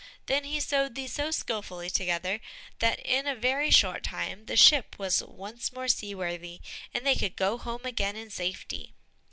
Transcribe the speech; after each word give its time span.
Then 0.25 0.45
he 0.45 0.59
sewed 0.59 0.95
these 0.95 1.13
so 1.13 1.29
skilfully 1.29 1.87
together, 1.91 2.41
that 2.79 2.99
in 3.01 3.27
a 3.27 3.35
very 3.35 3.69
short 3.69 4.01
time 4.03 4.47
the 4.47 4.57
ship 4.57 4.97
was 4.97 5.21
once 5.23 5.71
more 5.71 5.87
seaworthy, 5.87 6.59
and 6.91 7.05
they 7.05 7.13
could 7.15 7.35
go 7.35 7.55
home 7.59 7.81
again 7.85 8.15
in 8.15 8.31
safety. 8.31 8.95